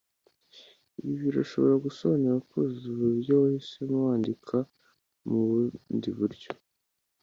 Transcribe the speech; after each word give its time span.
Ibi 0.99 1.15
birashobora 1.23 1.75
gusobanura 1.85 2.35
kuzuza 2.49 2.85
uburyo 2.93 3.33
wahisemo 3.41 3.95
wandika 4.07 4.55
mubundi 5.27 6.09
buryo 6.19 6.51